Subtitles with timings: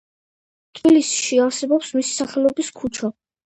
[0.79, 3.15] თბილისში არსებობს მისი სახელობის ქუჩა.